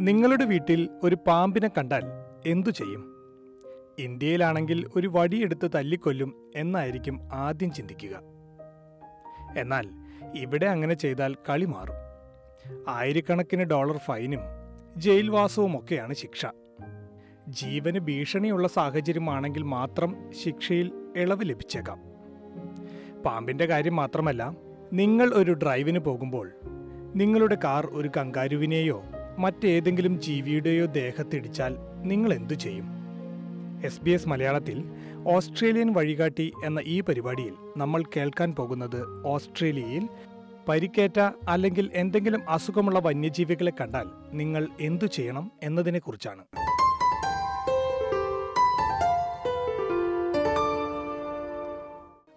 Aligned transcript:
നിങ്ങളുടെ 0.00 0.44
വീട്ടിൽ 0.44 0.88
ഒരു 1.02 1.16
പാമ്പിനെ 1.26 1.68
കണ്ടാൽ 1.68 2.02
എന്തു 2.46 2.70
ചെയ്യും? 2.70 3.14
ഇന്ത്യയിലാണെങ്കിൽ 3.98 4.86
ഒരു 4.96 5.08
വടിയെടുത്ത് 5.08 5.70
തല്ലിക്കൊല്ലും 5.74 6.50
എന്നായിരിക്കും 6.56 7.28
ആദ്യം 7.32 7.72
ചിന്തിക്കുക. 7.72 8.20
എന്നാൽ 9.56 9.88
ഇവിടെ 10.36 10.66
അങ്ങനെ 10.66 10.94
ചെയ്താൽ 10.94 11.36
കളി 11.48 11.64
മാറും. 11.64 11.94
ആയിരക്കണക്കിന് 12.88 13.62
ഡോളർ 13.62 13.96
ഫൈനും 13.96 14.40
ജയിൽവാസവും 14.96 15.76
ഒക്കെയാണ് 15.76 16.14
ശിക്ഷ. 16.14 16.46
ജീവന് 17.48 17.98
ഭീഷണിയുള്ള 17.98 18.68
സാഹചര്യമാണെങ്കിൽ 18.68 19.62
മാത്രം 19.62 20.16
ശിക്ഷയിൽ 20.44 20.92
ഇളവ് 21.16 21.42
ലഭിച്ചേക്കാം. 21.42 21.98
പാമ്പിന്റെ 23.22 23.66
കാര്യം 23.66 23.96
മാത്രമല്ല 23.96 24.56
നിങ്ങൾ 24.92 25.30
ഒരു 25.34 25.52
ഡ്രൈവിന് 25.52 25.98
പോകുമ്പോൾ 25.98 26.50
നിങ്ങളുടെ 27.14 27.56
കാർ 27.64 27.86
ഒരു 27.86 28.10
കങ്കാരുവിനെയോ 28.16 29.02
മറ്റേതെങ്കിലും 29.38 30.20
ജീവിയുടെയോ 30.20 30.86
ദേഹത്തിടിച്ചാൽ 30.86 31.76
നിങ്ങൾ 32.02 32.34
എന്തു 32.34 32.54
ചെയ്യും? 32.54 33.00
എസ് 33.84 34.00
ബി 34.00 34.10
എസ് 34.10 34.28
മലയാളത്തിൽ 34.28 34.84
ഓസ്ട്രേലിയൻ 35.26 35.92
വഴികാട്ടി 35.92 36.52
എന്ന 36.64 36.80
ഈ 36.86 37.00
പരിപാടിയിൽ 37.00 37.54
നമ്മൾ 37.76 38.02
കേൾക്കാൻ 38.16 38.54
പോകുന്നത് 38.54 39.26
ഓസ്ട്രേലിയയിൽ 39.26 40.08
പരിക്കേറ്റ 40.68 41.20
അല്ലെങ്കിൽ 41.48 41.90
എന്തെങ്കിലും 41.94 42.50
അസുഖമുള്ള 42.50 42.98
വന്യജീവികളെ 42.98 43.72
കണ്ടാൽ 43.80 44.06
നിങ്ങൾ 44.32 44.68
എന്തു 44.80 45.06
ചെയ്യണം 45.06 45.52
എന്നതിനെക്കുറിച്ചാണ്. 45.62 46.44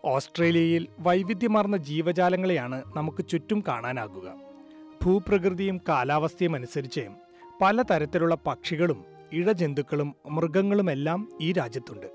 ഓസ്ട്രേലിയയിൽ 0.06 0.88
വൈവിധ്യമാർന്ന 1.00 1.78
ജീവജാലങ്ങളെയാണ് 1.78 2.84
നമുക്ക് 2.96 3.26
ചുറ്റും 3.26 3.64
കാണാനാകുക. 3.68 4.43
ഭൂപ്രകൃതിയും 5.06 5.82
കാലാവസ്ഥയും 5.90 6.56
അനുസരിച്ച് 6.56 7.02
പലതരത്തിലുള്ള 7.62 8.38
പക്ഷികളും 8.48 9.06
ഇഴജന്തുക്കളും 9.34 10.16
മൃഗങ്ങളുമെല്ലാം 10.30 11.30
ഈ 11.42 11.54
രാജ്യത്തുണ്ട്. 11.54 12.06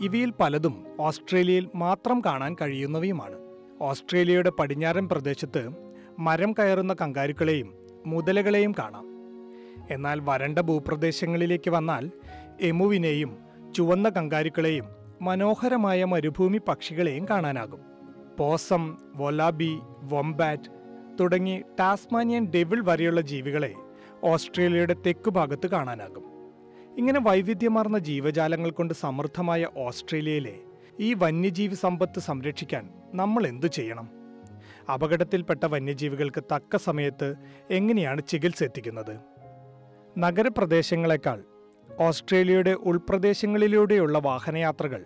ഇവയിൽ 0.00 0.32
പലതും 0.40 0.86
ഓസ്ട്രേലിയയിൽ 1.00 1.68
മാത്രം 1.74 2.20
കാണാൻ 2.20 2.56
കഴിയുന്നവയുമാണ്. 2.60 3.34
ഓസ്ട്രേലിയയുടെ 3.82 4.50
പടിഞ്ഞാറൻ 4.50 5.08
പ്രദേശത്ത് 5.08 5.68
മരം 6.18 6.52
കയറുന്ന 6.52 6.96
കങ്കാരുക്കളെയും 7.00 7.74
മുതലകളെയും 8.06 8.72
കാണാം. 8.72 9.06
എന്നാൽ 9.90 10.20
വരണ്ട 10.24 10.58
ഭൂപ്രദേശങ്ങളിലേക്ക് 10.58 11.70
വന്നാൽ 11.70 12.10
എമുവിനെയും 12.60 13.38
ചുവന്ന 13.76 14.08
കങ്കാരുക്കളെയും 14.08 14.84
മനോഹരമായ 15.22 16.04
മരുഭൂമി 16.04 16.60
പക്ഷികളെയും 16.68 17.24
കാണാനാകും. 17.24 17.80
പോസം 18.38 18.96
വൊലാബി 19.14 19.78
വൊംബാറ്റ് 20.02 20.83
തുടങ്ങി 21.20 21.62
ടാസ്മാനിയൻ 21.80 22.50
ഡെവിൾ 22.54 22.84
വരെയുള്ള 22.84 23.20
ജീവികളെ 23.20 23.74
ഓസ്ട്രേലിയയുടെ 24.24 24.94
തെക്കു 25.06 25.30
ഭാഗത്ത് 25.30 25.66
കാണാനാകും. 25.66 26.24
ഇങ്ങനെ 26.98 27.20
വൈവിധ്യമാർന്ന 27.20 27.98
ജീവജാലങ്ങൾ 27.98 28.70
കൊണ്ട് 28.70 28.94
സമൃദ്ധമായ 28.94 29.66
ഓസ്ട്രേലിയയിലെ 29.76 30.54
ഈ 31.00 31.14
വന്യജീവി 31.14 31.74
സമ്പത്ത് 31.74 32.20
സംരക്ഷിക്കാൻ 32.20 32.90
നമ്മൾ 33.14 33.46
എന്തു 33.46 33.66
ചെയ്യണം? 33.66 34.10
അപകടത്തിൽപ്പെട്ട 34.92 35.66
വന്യജീവികൾക്ക് 35.66 36.42
തക്ക 36.54 36.76
സമയത്ത് 36.76 37.34
എങ്ങനെയാണ് 37.70 38.22
ചികിത്സ 38.28 38.64
എത്തിക്കുന്നത്? 38.64 39.20
നഗരപ്രദേശങ്ങളെക്കാൾ 40.18 41.42
ഓസ്ട്രേലിയയുടെ 42.00 42.70
ഉൾപ്രദേശങ്ങളിലൂടെയുള്ള 42.70 44.18
വാഹനയാത്രകൾ 44.18 45.04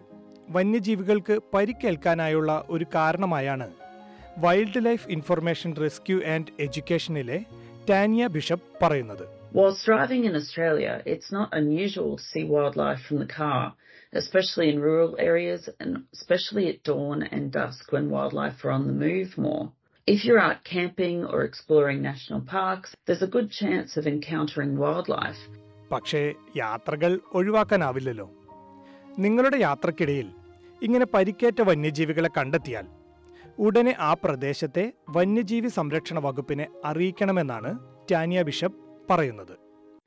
വന്യജീവികൾക്ക് 0.51 1.41
പരിക്കേൽക്കാനായുള്ള 1.55 2.65
ഒരു 2.69 2.87
കാരണമായാണ് 2.95 3.71
wild 4.45 4.81
life 4.87 5.07
information 5.09 5.71
rescue 5.85 6.17
and 6.35 6.53
എഡ്യൂക്കേഷനിലെ 6.65 7.39
ടാനിയ 7.91 8.27
ബിഷപ്പ് 8.37 8.71
പറയുന്നത് 8.85 9.27
Whilst 9.59 9.83
driving 9.85 10.23
in 10.29 10.35
Australia, 10.35 10.91
it's 11.13 11.31
not 11.33 11.49
unusual 11.53 12.11
to 12.17 12.25
see 12.31 12.43
wildlife 12.47 13.03
from 13.07 13.19
the 13.19 13.31
car, 13.37 13.63
especially 14.13 14.67
in 14.73 14.79
rural 14.81 15.13
areas 15.31 15.63
and 15.81 15.91
especially 16.17 16.65
at 16.73 16.79
dawn 16.83 17.21
and 17.35 17.45
dusk 17.53 17.85
when 17.95 18.11
wildlife 18.11 18.59
are 18.65 18.73
on 18.77 18.85
the 18.87 18.97
move 19.07 19.31
more. 19.39 19.65
If 20.09 20.19
you're 20.25 20.43
out 20.49 20.61
camping 20.75 21.19
or 21.25 21.41
exploring 21.43 21.99
national 22.03 22.43
parks, 22.53 22.91
there's 23.07 23.23
a 23.23 23.33
good 23.37 23.49
chance 23.53 23.91
of 24.01 24.07
encountering 24.07 24.75
wildlife. 24.85 25.43
പക്ഷേ 25.91 26.23
യാത്രകൾ 26.63 27.13
ഒഴിവാക്കാനാവില്ലല്ലോ 27.39 28.29
നിങ്ങളുടെ 29.19 29.59
യാത്രക്കിടയിൽ 29.67 30.29
ഇങ്ങനെ 30.83 31.07
പരിക്കേറ്റ 31.15 31.61
വന്യജീവികളെ 31.71 32.33
കണ്ടെത്തിയാൽ 32.39 32.87
ഉടനെ 33.66 33.94
ആ 34.10 34.12
പ്രദേശത്തെ 34.24 34.86
വന്യജീവി 35.18 35.70
സംരക്ഷണ 35.80 36.20
വകുപ്പിനെ 36.28 36.66
അറിയിക്കണമെന്നാണ് 36.92 37.72
ടാനിയ 38.12 38.42
ബിഷപ്പ് 38.50 38.80
പറയുന്നത് 39.12 39.54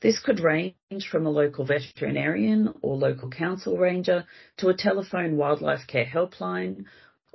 This 0.04 0.18
could 0.24 0.40
range 0.52 1.04
from 1.12 1.24
a 1.26 1.32
local 1.42 1.64
veterinarian 1.70 2.60
or 2.84 2.92
local 3.04 3.28
council 3.44 3.74
ranger 3.84 4.18
to 4.58 4.64
a 4.68 4.74
telephone 4.82 5.32
wildlife 5.40 5.84
care 5.92 6.08
helpline, 6.16 6.74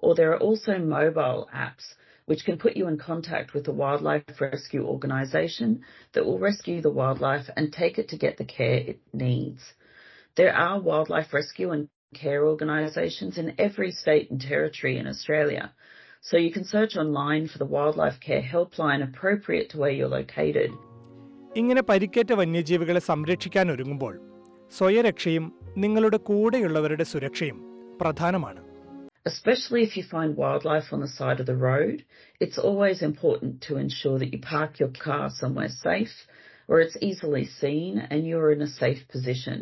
or 0.03 0.11
there 0.15 0.31
are 0.33 0.43
also 0.47 0.73
mobile 0.97 1.41
apps 1.67 1.85
which 2.27 2.43
can 2.47 2.57
put 2.63 2.77
you 2.79 2.85
in 2.91 2.97
contact 3.09 3.49
with 3.55 3.67
a 3.67 3.77
wildlife 3.81 4.39
rescue 4.39 4.83
organisation 4.85 5.69
that 6.13 6.25
will 6.25 6.39
rescue 6.39 6.79
the 6.81 6.95
wildlife 6.99 7.49
and 7.55 7.73
take 7.73 7.97
it 7.97 8.07
to 8.09 8.17
get 8.17 8.37
the 8.37 8.45
care 8.45 8.79
it 8.91 8.99
needs. 9.25 9.63
There 10.37 10.53
are 10.55 10.79
wildlife 10.81 11.33
rescue 11.33 11.71
and 11.71 11.83
care 12.13 12.43
organisations 12.45 13.37
in 13.37 13.55
every 13.59 13.91
state 13.91 14.29
and 14.29 14.39
territory 14.41 14.97
in 14.97 15.07
Australia, 15.07 15.65
so 16.25 16.37
you 16.37 16.51
can 16.51 16.65
search 16.73 16.93
online 17.03 17.47
for 17.51 17.57
the 17.57 17.69
wildlife 17.75 18.19
care 18.27 18.43
helpline 18.53 19.01
appropriate 19.09 19.67
to 19.71 19.77
where 19.81 19.93
you're 19.97 20.15
located. 20.21 20.71
ഇങ്ങനെ 21.55 21.81
പരിക്കേറ്റ 21.81 22.31
വന്യജീവികളെ 22.41 23.01
സംരക്ഷിക്കാൻ 23.11 23.71
ഒരുങ്ങുമ്പോൾ 23.73 24.13
സ്വയരക്ഷയും 24.77 25.45
നിങ്ങളുടെ 25.83 26.19
കൂടെയുള്ളവരുടെ 26.29 27.07
സുരക്ഷയും 27.13 27.57
പ്രധാനമാണ് 28.01 28.61
Especially 29.25 29.81
if 29.87 29.95
you 29.97 30.03
find 30.15 30.35
wildlife 30.35 30.87
on 30.95 31.01
the 31.05 31.11
side 31.19 31.39
of 31.41 31.45
the 31.49 31.55
road, 31.71 31.97
it's 32.43 32.57
always 32.69 32.99
important 33.09 33.61
to 33.67 33.77
ensure 33.77 34.17
that 34.19 34.31
you 34.33 34.39
park 34.55 34.71
your 34.81 34.89
car 35.07 35.25
somewhere 35.41 35.69
safe 35.87 36.15
where 36.67 36.79
it's 36.85 36.97
easily 37.09 37.45
seen 37.61 37.99
and 38.11 38.25
you're 38.29 38.51
in 38.55 38.61
a 38.63 38.67
safe 38.83 39.01
position. 39.15 39.59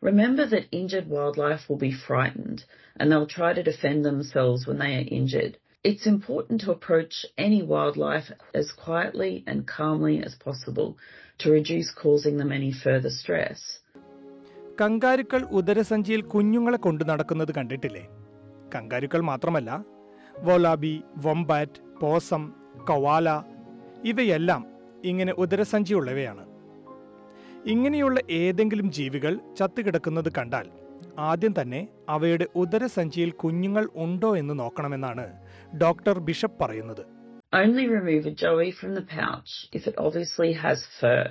Remember 0.00 0.44
that 0.46 0.66
injured 0.80 1.08
wildlife 1.08 1.64
will 1.68 1.82
be 1.88 1.92
frightened 2.08 2.64
and 2.96 3.06
they'll 3.10 3.26
try 3.38 3.52
to 3.54 3.62
defend 3.62 4.04
themselves 4.04 4.66
when 4.66 4.78
they 4.78 4.92
are 4.96 5.06
injured. 5.20 5.54
It's 5.85 6.05
important 6.05 6.61
to 6.61 6.71
approach 6.71 7.15
any 7.37 7.61
wildlife 7.63 8.27
as 8.53 8.71
quietly 8.73 9.43
and 9.45 9.67
calmly 9.67 10.23
as 10.23 10.35
possible 10.37 10.89
to 11.39 11.51
reduce 11.51 11.91
causing 11.93 12.37
them 12.37 12.51
any 12.53 12.71
further 12.75 13.11
stress. 13.13 13.59
കങ്കാരുക്കൾ 14.79 15.41
ഉദരസഞ്ചിയിൽ 15.51 16.21
കുഞ്ഞുങ്ങളെ 16.25 16.77
കൊണ്ടു 16.77 17.03
നടക്കുന്നത് 17.03 17.51
കണ്ടിട്ടില്ലേ 17.51 18.03
കങ്കാരുക്കൾ 18.75 19.21
മാത്രമല്ല 19.21 19.71
വോലാബി 20.39 20.93
വൊംബാറ്റ് 21.25 21.81
പോസം 21.99 22.43
കവാല 22.89 23.27
ഇവയെല്ലാം 24.03 24.63
ഇങ്ങനെ 25.03 25.33
ഉദരസഞ്ചിയുള്ളവയാണ് 25.37 26.45
ഇങ്ങനെയുള്ള 27.65 28.19
ഏതെങ്കിലും 28.39 28.87
ജീവികൾ 28.91 29.35
ചത്തുകിടക്കുന്നത് 29.59 30.31
കണ്ടാൽ 30.37 30.65
ആദ്യം 31.31 31.53
തന്നെ 31.59 31.81
അവയുടെ 32.15 32.45
ഉദരസഞ്ചിയിൽ 32.61 33.31
കുഞ്ഞുങ്ങൾ 33.43 33.85
ഉണ്ടോ 34.05 34.31
എന്ന് 34.41 34.55
നോക്കണമെന്നാണ് 34.63 35.27
ഡോക്ടർ 35.83 36.17
ബിഷപ്പ് 36.29 36.61
പറയുന്നത് 36.65 37.03
Only 37.53 37.83
remove 37.87 38.23
a 38.25 38.35
joey 38.43 38.71
from 38.77 38.91
the 38.95 39.03
pouch 39.17 39.51
if 39.77 39.83
it 39.89 39.95
obviously 40.05 40.51
has 40.53 40.79
fur. 40.99 41.25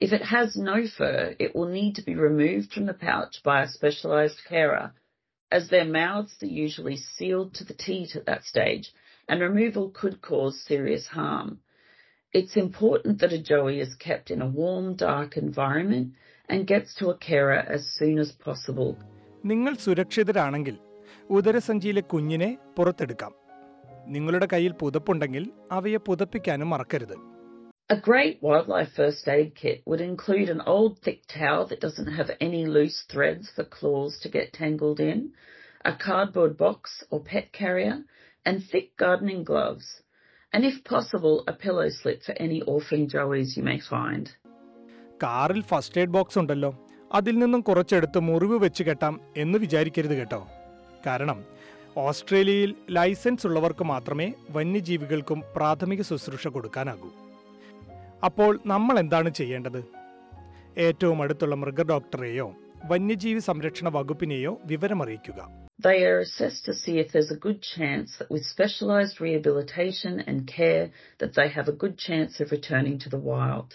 If 0.00 0.10
it 0.18 0.24
has 0.34 0.48
no 0.70 0.76
fur, 0.96 1.34
it 1.44 1.50
will 1.54 1.70
need 1.78 1.94
to 1.96 2.04
be 2.10 2.14
removed 2.14 2.68
from 2.72 2.86
the 2.86 2.94
pouch 3.06 3.34
by 3.48 3.56
a 3.62 3.68
specialized 3.68 4.40
carer, 4.50 4.84
as 5.50 5.64
their 5.68 5.84
mouths 5.84 6.34
are 6.44 6.46
usually 6.46 6.96
sealed 7.14 7.50
to 7.54 7.64
the 7.64 7.78
teat 7.86 8.14
at 8.14 8.26
that 8.26 8.44
stage, 8.44 8.86
and 9.28 9.40
removal 9.40 9.90
could 10.00 10.20
cause 10.20 10.60
serious 10.72 11.06
harm. 11.08 11.50
It's 12.32 12.56
important 12.56 13.20
that 13.20 13.32
a 13.32 13.42
joey 13.42 13.80
is 13.80 13.94
kept 13.96 14.30
in 14.30 14.40
a 14.42 14.46
warm, 14.60 14.94
dark 14.94 15.36
environment 15.36 16.08
and 16.49 16.67
gets 16.67 16.89
to 16.95 17.05
a 17.09 17.17
carer 17.27 17.61
as 17.75 17.83
soon 17.99 18.17
as 18.25 18.31
possible. 18.47 18.91
നിങ്ങൾ 19.51 19.73
സുരക്ഷിതരാണെങ്കിൽ 19.85 20.75
ഉദരസഞ്ചിയിലെ 21.37 22.03
കുഞ്ഞിനെ 22.11 22.49
പുറത്തെടുക്കാം 22.77 23.33
നിങ്ങളുടെ 24.15 24.47
കയ്യിൽ 24.53 24.73
പുതപ്പുണ്ടെങ്കിൽ 24.81 25.45
അവയെ 25.77 26.01
പുതപ്പിക്കാനും 26.09 26.71
മറക്കരുത് 26.75 27.15
A 27.89 27.97
great 28.09 28.37
wildlife 28.41 28.91
first 28.99 29.25
aid 29.27 29.49
kit 29.61 29.79
would 29.85 30.01
include 30.01 30.49
an 30.49 30.61
old 30.73 30.93
thick 31.05 31.19
towel 31.27 31.63
that 31.67 31.81
doesn't 31.81 32.11
have 32.19 32.29
any 32.39 32.61
loose 32.65 32.99
threads 33.11 33.47
for 33.55 33.65
claws 33.65 34.13
to 34.21 34.29
get 34.29 34.53
tangled 34.53 35.01
in, 35.11 35.19
a 35.85 35.93
cardboard 36.05 36.57
box 36.57 37.03
or 37.11 37.19
pet 37.31 37.51
carrier, 37.51 37.97
and 38.45 38.63
thick 38.71 38.87
gardening 39.03 39.43
gloves. 39.43 39.87
And 40.53 40.63
if 40.63 40.83
possible, 40.85 41.43
a 41.45 41.53
pillow 41.65 41.89
slip 41.89 42.23
for 42.23 42.35
any 42.47 42.61
orphan 42.75 43.03
joeys 43.07 43.57
you 43.57 43.63
may 43.63 43.79
find. 43.93 44.25
കാറിൽ 45.22 45.62
first 45.62 46.00
aid 46.00 46.10
box 46.10 46.38
ഉണ്ടല്ലോ. 46.38 46.78
അതിൽ 47.12 47.38
നിന്നും 47.38 47.60
കുറച്ചെടുത്ത് 47.60 48.18
മുറിവ് 48.18 48.64
വെച്ച് 48.64 48.82
കെട്ടാം 48.82 49.20
എന്ന് 49.36 49.58
വിചാരിക്കരുത് 49.58 50.18
കേട്ടോ. 50.18 50.48
കാരണം 51.06 51.44
ഓസ്ട്രേലിയയിൽ 51.96 52.74
ലൈസൻസ് 52.90 53.46
ഉള്ളവർക്ക് 53.46 53.84
മാത്രമേ 53.84 54.32
വന്യജീവികൾക്കും 54.50 55.42
പ്രാഥമിക 55.56 56.02
ശുശ്രൂഷ 56.02 56.48
കൊടുക്കാനാകൂ. 56.48 57.10
അപ്പോൾ 58.24 58.60
നമ്മൾ 58.66 58.98
എന്താണ് 58.98 59.30
ചെയ്യേണ്ടത്? 59.30 59.84
ഏറ്റവും 60.78 61.22
അടുത്തുള്ള 61.22 61.54
മൃഗ 61.54 61.82
ഡോക്ടറെയോ 61.82 62.54
വന്യജീവി 62.84 63.38
സംരക്ഷണ 63.38 63.88
വകുപ്പിനെയോ 63.88 64.60
വിവരമറിയിക്കുക. 64.64 65.68
They 65.88 65.98
are 65.98 66.20
assessed 66.20 66.64
to 66.68 66.72
see 66.72 66.94
if 67.02 67.08
there's 67.14 67.32
a 67.32 67.38
good 67.46 67.60
chance 67.74 68.08
that 68.18 68.28
with 68.34 68.46
specialised 68.54 69.18
rehabilitation 69.26 70.28
and 70.28 70.50
care 70.60 70.86
that 71.22 71.32
they 71.38 71.48
have 71.56 71.68
a 71.68 71.76
good 71.84 71.96
chance 72.08 72.40
of 72.42 72.46
returning 72.56 72.96
to 73.04 73.10
the 73.16 73.20
wild. 73.20 73.70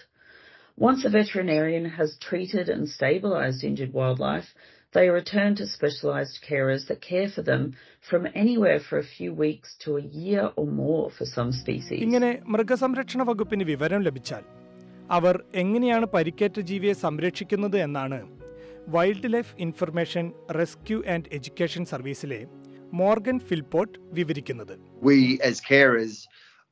Once 0.78 1.04
a 1.04 1.08
veterinarian 1.10 1.84
has 1.86 2.16
treated 2.18 2.68
and 2.68 2.86
stabilised 2.88 3.62
injured 3.62 3.92
wildlife, 3.92 4.48
they 4.94 5.08
are 5.08 5.12
returned 5.14 5.56
to 5.56 5.66
specialised 5.68 6.40
carers 6.42 6.86
that 6.88 7.00
care 7.00 7.28
for 7.28 7.42
them 7.42 7.74
from 8.02 8.26
anywhere 8.34 8.80
for 8.80 8.98
a 8.98 9.02
few 9.04 9.32
weeks 9.34 9.76
to 9.76 9.96
a 9.96 10.02
year 10.02 10.50
or 10.56 10.66
more 10.66 11.10
for 11.10 11.26
some 11.26 11.52
species. 11.52 12.00
ഇങ്ങനെ 12.06 12.30
മൃഗസംരക്ഷണ 12.54 13.22
വകുപ്പിന് 13.30 13.64
വിവരം 13.72 14.02
ലഭിച്ചാൽ 14.08 14.44
അവർ 15.10 15.34
എങ്ങനെയാണ് 15.62 16.06
പരിക്കേറ്റ 16.14 16.58
ജീവിയെ 16.70 16.94
സംരക്ഷിക്കുന്നത് 17.04 17.78
എന്നാണ് 17.86 18.20
wildlife 19.34 19.52
information 19.66 20.24
rescue 20.60 20.98
and 21.14 21.30
education 21.38 21.84
സർവീസിലെ 21.94 22.40
Morgan 23.00 23.38
Philpott 23.50 23.96
വിവരിക്കുന്നത് 24.18 24.74
we 25.06 25.16
as 25.48 25.56
carers 25.70 26.14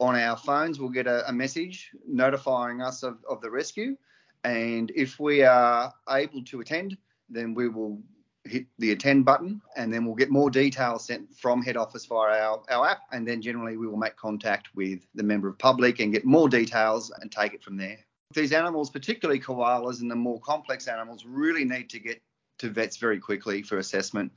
on 0.01 0.15
our 0.15 0.37
phones 0.37 0.79
will 0.79 0.89
get 0.89 1.07
a, 1.07 1.27
a 1.27 1.33
message 1.33 1.89
notifying 2.07 2.81
us 2.81 3.03
of, 3.03 3.17
of 3.29 3.41
the 3.41 3.49
rescue 3.49 3.95
and 4.43 4.91
if 4.95 5.19
we 5.19 5.43
are 5.43 5.91
able 6.09 6.43
to 6.43 6.59
attend 6.61 6.97
then 7.29 7.53
we 7.53 7.67
will 7.67 7.99
hit 8.45 8.65
the 8.79 8.91
attend 8.91 9.25
button 9.25 9.61
and 9.75 9.91
then 9.91 10.05
we'll 10.05 10.15
get 10.15 10.29
more 10.29 10.49
details 10.49 11.05
sent 11.07 11.23
from 11.35 11.61
head 11.61 11.75
office 11.75 12.05
via 12.05 12.39
our, 12.47 12.61
our 12.69 12.87
app 12.87 12.99
and 13.11 13.27
then 13.27 13.41
generally 13.41 13.75
we 13.75 13.87
will 13.87 13.97
make 13.97 14.15
contact 14.15 14.69
with 14.75 14.99
the 15.15 15.23
member 15.23 15.47
of 15.49 15.57
public 15.57 15.99
and 15.99 16.13
get 16.13 16.23
more 16.25 16.47
details 16.47 17.11
and 17.19 17.31
take 17.31 17.53
it 17.53 17.61
from 17.63 17.75
there 17.75 17.97
these 18.33 18.53
animals 18.53 18.89
particularly 18.89 19.39
koalas 19.39 20.01
and 20.01 20.09
the 20.11 20.15
more 20.15 20.39
complex 20.41 20.87
animals 20.87 21.25
really 21.25 21.65
need 21.65 21.89
to 21.89 21.99
get 21.99 22.21
to 22.59 22.69
vets 22.69 22.97
very 22.97 23.19
quickly 23.19 23.61
for 23.69 23.77
assessment 23.85 24.31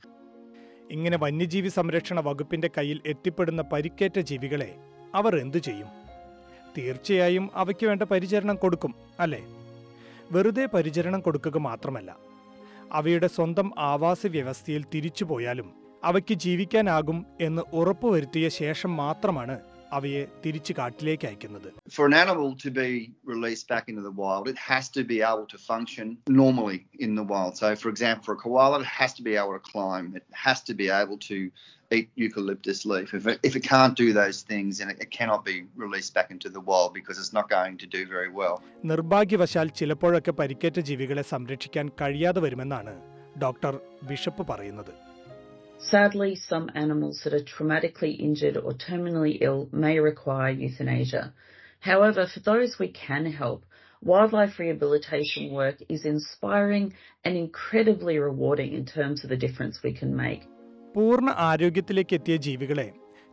ഇങ്ങനെ 0.95 1.17
വന്യജീവി 1.23 1.69
സംരക്ഷണ 1.79 2.19
വകുപ്പിന്റെ 2.27 2.69
കയ്യിൽ 2.77 2.97
എത്തിപ്പെടുന്ന 3.11 3.61
പരിക്കേറ്റ 3.73 4.17
ജീവികളെ 4.29 4.71
അവർ 5.16 5.34
എന്തു 5.36 5.58
ചെയ്യും? 5.58 5.90
തീർച്ചയായും 6.76 7.50
അവയ്ക്ക് 7.54 7.86
വേണ്ട 7.86 8.02
പരിചരണം 8.02 8.56
കൊടുക്കും 8.56 8.92
അല്ലേ? 9.20 9.42
വെറുതെ 10.30 10.66
പരിചരണം 10.74 11.20
കൊടുക്കുക 11.20 11.58
മാത്രമല്ല 11.58 12.10
അവയുടെ 12.92 13.26
സ്വന്തം 13.26 13.68
ആവാസ 13.78 14.26
വ്യവസ്ഥയിൽ 14.26 14.84
തിരിച്ചുപോയാലും 14.94 15.68
അവയ്ക്ക് 16.04 16.34
ജീവിക്കാനാകും 16.34 17.26
എന്ന് 17.40 17.62
ഉറപ്പുവരുത്തിയ 17.72 18.48
ശേഷം 18.48 18.96
മാത്രമാണ് 18.96 19.56
അവയെ 19.96 20.22
തിരിച്ചു 20.44 20.72
കാട്ടിലേക്ക് 20.78 21.26
അയക്കുന്നത് 21.28 21.68
for 21.96 22.04
an 22.10 22.14
animal 22.22 22.48
to 22.64 22.70
be 22.70 22.90
released 23.32 23.66
back 23.72 23.84
into 23.90 24.02
the 24.08 24.14
wild, 24.22 24.44
it 24.48 24.58
has 24.70 24.84
to 24.96 25.02
be 25.12 25.18
able 25.30 25.46
to 25.46 25.58
function 25.72 26.06
normally 26.42 26.78
in 27.06 27.14
the 27.14 27.26
wild. 27.32 27.52
So, 27.62 27.68
for 27.82 27.88
example, 27.88 28.22
for 28.28 28.34
a 28.38 28.40
koala, 28.44 28.80
it 28.80 28.90
has 29.00 29.12
to 29.18 29.22
be 29.22 29.34
able 29.42 29.54
to 29.58 29.64
climb. 29.72 30.06
It 30.20 30.26
has 30.46 30.58
to 30.68 30.74
be 30.74 30.88
able 31.02 31.18
to 31.30 31.38
eat 31.90 32.08
eucalyptus 32.16 32.84
leaf. 32.84 33.14
If 33.14 33.26
it, 33.26 33.38
if 33.42 33.54
it 33.56 33.64
can't 33.74 33.96
do 33.96 34.12
those 34.12 34.42
things, 34.42 34.78
then 34.78 34.90
it, 34.90 35.10
cannot 35.10 35.44
be 35.44 35.56
released 35.76 36.12
back 36.14 36.30
into 36.30 36.48
the 36.48 36.60
wild 36.60 36.90
because 36.94 37.18
it's 37.18 37.32
not 37.32 37.48
going 37.48 37.76
to 37.78 37.88
do 37.96 38.02
very 38.16 38.30
well. 38.40 38.56
നിർഭാഗ്യവശാൽ 38.92 39.68
ചിലപ്പോഴൊക്കെ 39.80 40.32
പരിക്കേറ്റ 40.32 40.80
ജീവികളെ 40.90 41.24
സംരക്ഷിക്കാൻ 41.34 41.88
കഴിയാതെ 42.00 42.40
വരുമെന്നാണ് 42.40 42.94
doctor 43.44 43.74
Bishop 44.10 44.42
പറയുന്നത് 44.52 45.05
Sadly, 45.80 46.34
some 46.36 46.70
animals 46.74 47.20
that 47.22 47.32
are 47.32 47.44
traumatically 47.44 48.18
injured 48.18 48.56
or 48.56 48.72
terminally 48.74 49.38
ill 49.40 49.68
may 49.72 49.98
require 50.00 50.50
euthanasia. 50.50 51.32
However, 51.80 52.26
for 52.26 52.40
those 52.40 52.78
we 52.78 52.88
can 52.88 53.26
help, 53.26 53.64
wildlife 54.02 54.58
rehabilitation 54.58 55.52
work 55.52 55.76
is 55.88 56.04
inspiring 56.04 56.94
and 57.24 57.36
incredibly 57.36 58.18
rewarding 58.18 58.72
in 58.72 58.84
terms 58.86 59.22
of 59.22 59.30
the 59.30 59.36
difference 59.36 59.82
we 59.82 59.92
can 59.92 60.12
make. 60.16 60.42
പൂർണ 60.94 61.30
ആരോഗ്യത്തിലേക്ക് 61.48 62.16
എത്തിയ 62.18 62.36
ജീവികളെ 62.46 62.88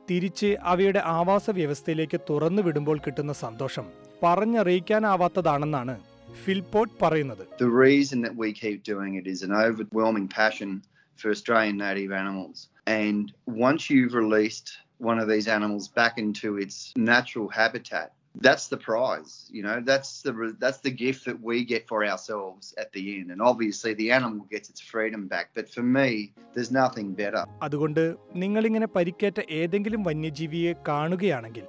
തിരിച്ച് 0.07 0.49
അവയുടെ 0.71 1.01
ആവാസ 1.17 1.45
വ്യവസ്ഥയിലേക്ക് 1.57 2.17
തുറന്നു 2.29 2.61
വിടുമ്പോൾ 2.67 2.97
കിട്ടുന്ന 3.05 3.33
സന്തോഷം 3.43 3.85
പറഞ്ഞറിയിക്കാനാവാത്തതാണെന്നാണ് 4.23 5.95
ഫിൽപോർട്ട് 6.43 6.97
പറയുന്നത് 7.03 7.43
The 7.65 7.71
reason 7.87 8.19
that 8.25 8.35
we 8.43 8.49
keep 8.63 8.79
doing 8.93 9.11
it 9.21 9.27
is 9.33 9.41
an 9.47 9.53
overwhelming 9.65 10.27
passion 10.41 10.71
for 11.15 11.29
Australian 11.31 11.77
native 11.77 12.11
animals. 12.13 12.69
And 12.87 13.31
once 13.47 13.89
you've 13.89 14.13
released 14.13 14.67
one 14.99 15.19
of 15.19 15.27
these 15.27 15.47
animals 15.49 15.87
back 15.89 16.17
into 16.17 16.57
its 16.57 16.75
natural 16.97 17.47
habitat, 17.49 18.11
that's 18.37 18.67
the 18.67 18.77
prize. 18.79 19.49
You 19.51 19.63
know, 19.63 19.79
that's 19.81 20.21
the 20.21 20.33
that's 20.59 20.79
the 20.79 20.91
gift 20.91 21.25
that 21.25 21.39
we 21.41 21.63
get 21.63 21.87
for 21.87 21.99
ourselves 22.05 22.73
at 22.77 22.91
the 22.91 23.03
end. 23.17 23.31
And 23.31 23.41
obviously, 23.41 23.93
the 23.93 24.11
animal 24.11 24.45
gets 24.49 24.69
its 24.69 24.81
freedom 24.81 25.27
back. 25.27 25.45
But 25.53 25.69
for 25.69 25.83
me, 25.97 26.09
there's 26.53 26.71
nothing 26.71 27.09
better. 27.13 27.43
അതുകൊണ്ട് 27.65 28.03
നിങ്ങൾ 28.35 28.63
ഇങ്ങനെ 28.69 28.87
പരിക്കേറ്റ 28.97 29.39
ഏതെങ്കിലും 29.59 30.03
വന്യജീവിയെ 30.09 30.73
കാണുകയാണെങ്കിൽ 30.89 31.67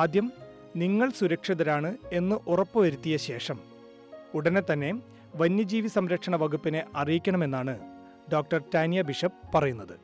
ആദ്യം 0.00 0.26
നിങ്ങൾ 0.76 1.08
സുരക്ഷിതരാണ് 1.20 1.90
എന്ന് 2.12 2.36
ഉറപ്പുവരുത്തിയ 2.52 3.16
ശേഷം 3.28 3.58
ഉടനെ 4.34 4.62
തന്നെ 4.70 4.90
വന്യജീവി 5.34 5.90
സംരക്ഷണ 5.98 6.36
വകുപ്പിനെ 6.42 6.80
അറിയിക്കണമെന്നാണ് 7.00 7.74
ഡോക്ടർ 8.34 8.60
ടാനിയ 8.74 9.02
ബിഷപ്പ് 9.10 9.42
പറയുന്നത് 9.54 9.96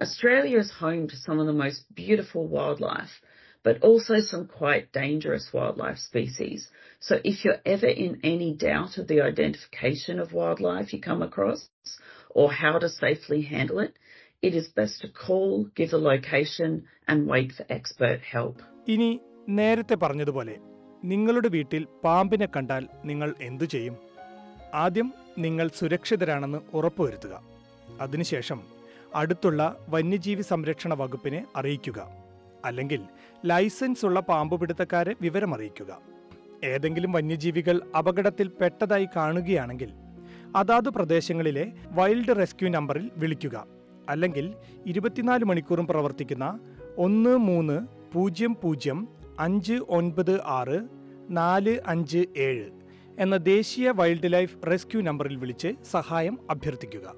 Australia 0.00 0.58
is 0.58 0.70
home 0.80 1.04
to 1.08 1.16
some 1.16 1.38
of 1.38 1.46
the 1.46 1.54
most 1.54 1.82
beautiful 1.94 2.42
wildlife, 2.54 3.12
but 3.64 3.76
also 3.88 4.14
some 4.30 4.42
quite 4.54 4.86
dangerous 4.92 5.44
wildlife 5.56 6.00
species. 6.00 6.60
So 7.02 7.14
if 7.24 7.36
you're 7.42 7.62
ever 7.66 7.90
in 8.04 8.12
any 8.24 8.50
doubt 8.64 8.94
of 9.00 9.06
the 9.06 9.18
identification 9.22 10.16
of 10.18 10.34
wildlife 10.40 10.88
you 10.94 11.00
come 11.00 11.22
across 11.22 11.60
or 12.30 12.46
how 12.62 12.74
to 12.78 12.88
safely 12.94 13.40
handle 13.54 13.78
it, 13.78 13.94
it 14.42 14.54
is 14.54 14.68
best 14.80 14.96
to 15.02 15.08
call, 15.24 15.50
give 15.78 15.90
the 15.90 16.02
location, 16.10 16.70
and 17.08 17.18
wait 17.34 17.50
for 17.58 17.66
expert 17.78 18.20
help. 18.34 18.56
ഇനി 18.94 19.10
നേരത്തെ 19.58 19.96
പറഞ്ഞതുപോലെ 20.04 20.56
നിങ്ങളുടെ 21.02 21.48
വീട്ടിൽ 21.56 21.82
പാമ്പിനെ 22.04 22.48
കണ്ടാൽ 22.56 22.84
നിങ്ങൾ 23.10 23.30
എന്തു 23.48 23.66
ചെയ്യും 23.74 23.96
ആദ്യം 24.84 25.08
നിങ്ങൾ 25.38 25.70
സുരക്ഷിതരാണെന്ന് 25.78 26.58
ഉറപ്പുവരുത്തുക. 26.74 27.42
അതിനുശേഷം 28.00 28.60
അടുത്തുള്ള 29.14 29.76
വന്യജീവി 29.88 30.42
സംരക്ഷണ 30.42 30.94
വകുപ്പിനെ 30.94 31.46
അറിയിക്കുക. 31.56 32.08
അല്ലെങ്കിൽ 32.64 33.00
ലൈസൻസ് 33.44 34.06
ഉള്ള 34.06 34.20
പാമ്പുപിടുത്തക്കാരെ 34.20 35.14
വിവരമറിയിക്കുക 35.20 35.98
ഏതെങ്കിലും 36.64 37.12
വന്യജീവികൾ 37.12 37.80
അപകടത്തിൽ 37.98 38.48
പെട്ടതായി 38.48 39.08
കാണുകയാണെങ്കിൽ 39.16 39.92
അതാതു 40.56 40.90
പ്രദേശങ്ങളിലെ 40.90 41.72
വൈൽഡ് 41.90 42.36
റെസ്ക്യൂ 42.36 42.68
നമ്പറിൽ 42.68 43.10
വിളിക്കുക. 43.16 43.66
അല്ലെങ്കിൽ 44.08 44.54
ഇരുപത്തിനാല് 44.86 45.44
മണിക്കൂറും 45.44 45.86
പ്രവർത്തിക്കുന്ന 45.86 46.58
ഒന്ന് 46.98 47.36
മൂന്ന് 47.36 47.86
പൂജ്യം 48.12 48.56
പൂജ്യം 48.62 49.08
അഞ്ച് 49.38 49.74
ഒൻപത് 49.74 50.42
ആറ് 50.44 50.88
നാല് 51.30 51.78
അഞ്ച് 51.86 52.26
ഏഴ് 52.36 52.83
എന്ന 53.18 53.36
ദേശീയ 53.36 53.90
വൈൽഡ് 53.90 54.32
ലൈഫ് 54.32 54.56
റെസ്ക്യൂ 54.66 55.00
നമ്പറിൽ 55.00 55.36
വിളിച്ച് 55.36 55.74
സഹായം 55.90 56.38
അഭ്യർത്ഥിക്കുക. 56.50 57.14